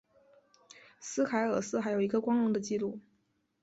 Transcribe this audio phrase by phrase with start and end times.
[0.99, 2.99] 斯凯尔斯还有一个光荣的记录。